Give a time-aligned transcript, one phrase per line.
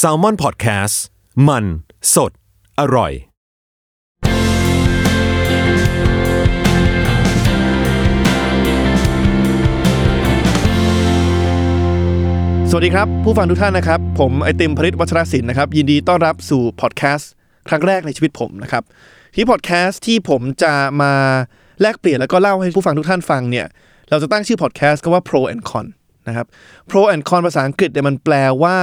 [0.00, 0.94] s a l ม o n PODCAST
[1.48, 1.64] มัน
[2.14, 2.32] สด
[2.80, 3.12] อร่อย
[12.70, 17.30] สวัสดีครับ ผู้ฟังทุกท่านนะครับ ผมไอติมพริตวัชรศิลป์นะครับ ยินดีต้อนรับสู่พอดแคสต์
[17.68, 18.82] ครั้งแรกในชีวิตผมนะครับ
[19.34, 21.12] ที่พอดแคสต์ที่ผมจะมา
[21.80, 23.66] แลกเปลี่ยนแล้วก็เล่าให้ผู้ฟังทุกท่านฟังเนี่ย
[24.10, 25.86] เราจะตั้งชื่อพอดแคสต์ก็ว่า pro and con
[26.28, 26.46] นะครับ
[26.90, 28.76] pro and con ภาษาอังกฤษเนี่ยมันแปลว่า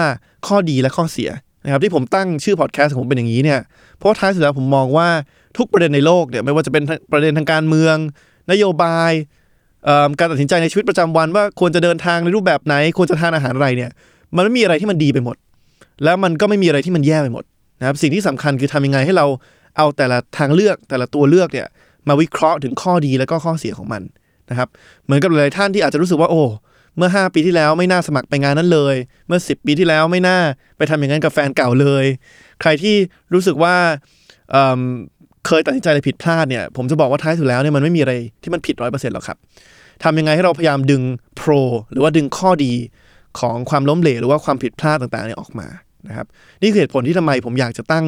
[0.48, 1.30] ข้อดีและข้อเสีย
[1.66, 3.60] นะครับที่ผมตั้งชื่อพอดแคสต์ของผมเป็นอย่างนี้เนี่ย
[3.98, 5.08] เพราะว่าท้ายสุดแล้วผมมองว่า
[5.58, 7.96] ทุกประเด็นในโลกเนี่ยไม่ว่าจะเป็นประเด็นทางการเมือง
[8.52, 9.12] นโยบาย
[10.20, 13.92] การตัดสินใจในชีวิตประจำวันว่าควรจะเดินทางในรูปแบบไหน ควรจะทานอาหารอะไรเนี่ย
[14.36, 15.36] มันไม่มีอะไรที่มันดีไปหมด
[16.04, 17.44] แล้วมันก็ไม่มีอะไรที่มันแย่ไปหมด
[17.80, 19.26] นะครับสิ่งที่สำคัญคือทำยังไงให้เรา
[19.78, 21.68] เอาแต่ละทางเลือกแต่ละตัวเลือกเนี่ย
[22.08, 24.02] มาวิเคราะห์ถึงข้อดีและก็ข้อเสียของมัน
[24.50, 24.68] นะครับ
[25.06, 26.42] เหมือนกับหลายท่านที่อาจจะรู้สึกว่าโอ้
[26.98, 28.96] เมื่อ 5 ปีที่แล้วไม่น่าสมัครไปงานนั้นเลย
[29.28, 30.40] เมื่อ 10 ปีที่แล้วไม่น่า
[30.78, 32.06] ไปทำอย่างนั้นกับแฟนเก่าเลย
[32.62, 32.96] ใครที่
[33.34, 33.76] รู้สึกว่า
[34.52, 39.38] เเคยตัดสินใจอะไรผิดพลาดเนี่ย ผมจะบอกว่าท้ายสุดแล้วเนี่ยมันไม่มีอะไรที่มันผิดร้อยเปอร์เซ็นต์หรอกครับ
[40.04, 41.02] ทำยังไงให้เราพยายามดึง
[41.36, 41.52] โปร
[41.92, 42.74] หรือว่าดึงข้อดี
[43.40, 45.68] ของความล้มเหลวหรือว่าความผิดพลาดต่างๆเนี่ยออกมา
[46.08, 46.28] นะครับ
[46.62, 48.06] นี่คือเหตุผลที่ทำไมผมอยากจะตั้ง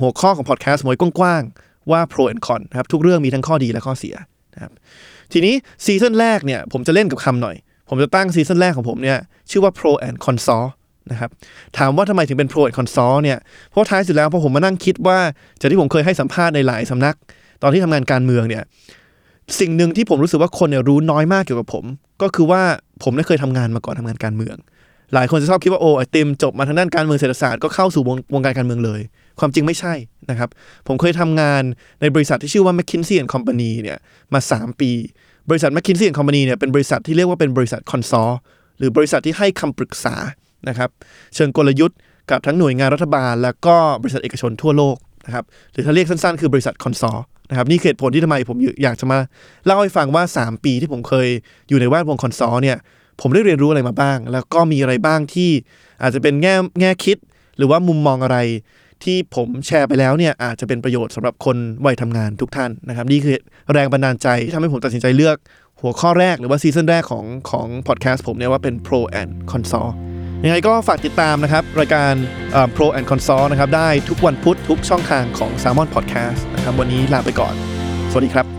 [0.00, 4.14] หัวข้อของพอดแคสต์ไว้กว้างๆว่า pro and con นะครับทุกเรื่องมีทั้งข้อดีและข้อเสีย
[4.54, 4.72] นะครับ
[5.32, 7.56] ทีนี้ซีซั่นแรกเนี่ยผมจะเล่นกับคำหน่อย
[7.88, 9.18] ผมจะตั้งซีซั่นแรกของผมเนี่ย
[9.50, 10.58] ชื่อว่า pro and con s o
[11.10, 11.30] นะครับ
[11.78, 13.38] ถามว่าทำไมถึงเป็น pro and con s o เนี่ย
[13.70, 15.18] เพราะท้ายสุดแล้วพอผมมานั่งคิดว่า
[15.60, 17.14] จากที่ผมเคยให้สัมภาษณ์ในหลายสำนัก
[17.62, 18.62] ตอนที่ทำงานการเมืองเนี่ย
[19.60, 21.84] สิ่งหนึ่งที่ผมรู้สึกว่าคนเนี่ยรู้น้อยมากเกี่ยวกับผม
[22.22, 22.62] ก็คือว่า
[23.02, 24.56] ผมได้เคยทำงานมาก่อนทำงานการเมือง
[25.14, 29.00] หลายคนจะชอบคิดว่าโอ้ไอติมจบมาทางด้านการเมืองเศรษฐศาสตร์ก็เข้าสู่วงวงการการเมืองเลย
[29.40, 29.94] ความจริงไม่ใช่
[30.30, 30.48] นะครับ
[30.86, 31.62] ผมเคยทำงาน
[32.00, 33.98] ในบริษัทที่ชื่อว่า McKinsey and Company เนี่ย
[34.34, 34.90] มา 3 ปี
[35.50, 38.30] บริษัท McKinsey and Company เนี่ยเป็นบริษัทที่เรียกว่าเป็นบริษัทคอนซอล
[38.78, 40.14] หรือบริษัทที่ให้คำปรึกษา
[40.68, 40.90] นะครับ
[41.34, 41.98] เชิงกลยุทธ์
[42.30, 47.18] กับทั้งหน่วยงานรัฐบาล แล้วก็บริษัทเอกชนทั่วโลกนะครับหรือถ้าเรียกสั้นๆ คือบริษัทคอนซอล
[47.50, 49.18] นะครับนี่เหตุผลที่ทำไมผมอยากจะมา
[49.66, 51.28] เล่าให้ฟังว่า 3 ปีที่ผมเคย
[51.68, 52.76] อยู่ในแวดวงคอนซอลเนี่ย
[53.20, 55.50] ผมได้เรียนรู้อะไรมาบ้าง แล้วก็มีอะไรบ้างที่
[56.02, 57.16] อาจจะเป็นแง่แง่คิด
[57.56, 58.38] หรือว่ามุมมองอะไร
[59.04, 63.36] ที่ผมแชร์ไปแล้วเนี่ยอาจจะเป็นประโยชน์สำหรับคนวัยทำงานทุกท่านนะครับนี่คือ
[63.72, 65.36] แรงบันดาลใจที่ทำให้ผมตัดสินใจเลือก
[65.80, 69.92] หัวข้อแรกหรือว่าซีซั่นแรกของของพอดแคสต์ผมเนี่ยว่าเป็น Pro and Console
[70.44, 72.12] ยังไงก็ฝากติดตามนะครับ รายการ
[72.52, 77.54] เอ่อ Pro and Console นะครับได้ทุกวันพุธทุกช่องทางของ Salmon Podcast นะครับวันนี้ลาไปก่อน
[78.10, 78.57] สวัสดีครับ